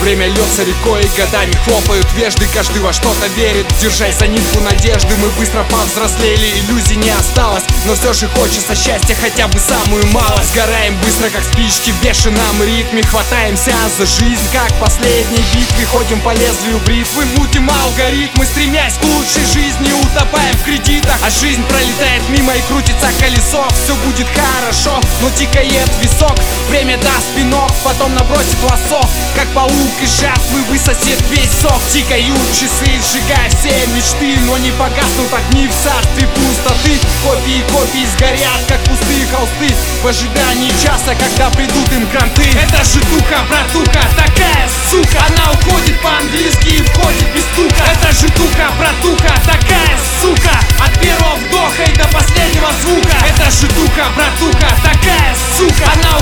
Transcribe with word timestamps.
Время 0.00 0.28
льется 0.28 0.64
рекой 0.64 1.02
и 1.02 1.20
годами 1.20 1.52
хлопают 1.64 2.06
вежды. 2.14 2.48
Каждый 2.54 2.80
во 2.80 2.92
что-то 2.92 3.26
верит, 3.36 3.66
держась 3.82 4.16
за 4.18 4.26
нитку 4.26 4.60
надежды 4.60 5.14
Мы 5.18 5.28
быстро 5.38 5.62
повзрослели, 5.64 6.58
иллюзий 6.60 6.96
не 6.96 7.10
осталось 7.10 7.64
Но 7.84 7.94
все 7.94 8.14
же 8.14 8.26
хочется 8.28 8.74
счастья 8.74 9.14
хотя 9.14 9.46
бы 9.48 9.58
самую 9.58 10.06
малость. 10.06 10.52
Сгораем 10.52 10.96
быстро, 11.04 11.28
как 11.28 11.44
спички 11.44 11.90
в 11.90 12.02
бешеном 12.02 12.62
ритме. 12.62 13.02
Хватаемся 13.02 13.74
за 13.98 14.06
жизнь, 14.06 14.42
как 14.52 14.72
последней 14.80 15.44
битве 15.52 15.84
Ходим 15.84 16.20
по 16.20 16.30
лезвию 16.30 16.78
бритвы, 16.86 17.26
мутим 17.36 17.70
алгоритмы 17.70 18.46
Стремясь 18.46 18.94
к 18.94 19.04
лучшей 19.04 19.44
жизни, 19.44 19.92
утопаем 19.92 20.56
в 20.56 20.64
кредитах 20.64 21.18
А 21.22 21.28
жизнь 21.28 21.62
пролетает 21.64 22.26
мимо 22.30 22.54
и 22.54 22.62
крутится 22.62 23.08
колесо. 23.20 23.68
Все 23.84 23.94
будет 24.06 24.26
хорошо, 24.28 24.98
но 25.20 25.30
тикает 25.30 25.90
висок. 26.00 26.36
Время 26.70 26.96
даст 26.98 27.26
пинок, 27.36 27.72
потом 27.84 28.14
набросит 28.14 28.56
лосо. 28.62 29.00
Как 29.00 29.19
паук 29.54 29.96
из 30.02 30.20
жатвы 30.20 30.62
высосет 30.68 31.20
весь 31.30 31.50
сок. 31.60 31.80
Тикают 31.92 32.38
часы, 32.52 32.90
сжигая 33.02 33.48
все 33.50 33.74
мечты 33.94 34.38
Но 34.46 34.58
не 34.58 34.70
погаснут 34.72 35.32
огни 35.32 35.66
в 35.66 35.74
царстве 35.82 36.28
пустоты. 36.34 36.98
Копии 37.24 37.62
копии 37.72 38.06
сгорят, 38.16 38.60
как 38.68 38.80
пустые 38.84 39.26
холсты 39.26 39.74
В 40.02 40.06
ожидании 40.06 40.70
часа, 40.82 41.14
когда 41.14 41.50
придут 41.50 41.92
им 41.92 42.06
гранты. 42.12 42.46
Это 42.54 42.84
же 42.84 43.00
туха, 43.00 43.42
братуха, 43.48 44.02
такая 44.16 44.68
сука. 44.90 45.18
Она 45.28 45.52
уходит 45.52 46.00
по-английски 46.00 46.68
и 46.68 46.82
входит 46.82 47.26
без 47.34 47.44
стука. 47.52 47.82
Это 47.90 48.12
же 48.12 48.28
туха, 48.32 48.70
братуха, 48.78 49.34
такая 49.44 49.94
сука. 50.22 50.56
От 50.84 51.00
первого 51.00 51.36
вдоха 51.36 51.82
и 51.82 51.96
до 51.96 52.06
последнего 52.08 52.70
звука. 52.82 53.16
Это 53.26 53.50
же 53.50 53.66
туха, 53.68 54.06
братуха, 54.16 54.70
такая 54.82 55.34
сука. 55.56 55.92
Она 55.92 56.18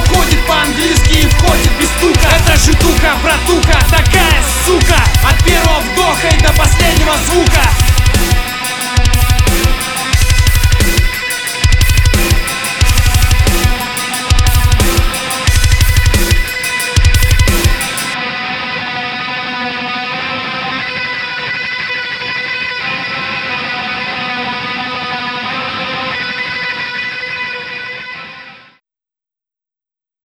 входит 1.48 1.72
без 1.80 1.88
стука. 1.88 2.28
Это 2.36 2.56
же 2.58 2.72
туха, 2.74 3.16
братуха, 3.22 3.78
такая 3.90 4.42
сука. 4.66 5.02
От 5.24 5.42
первого 5.44 5.80
вдоха 5.80 6.28
и 6.28 6.40
до 6.40 6.52
последнего 6.52 7.16
звука 7.26 7.62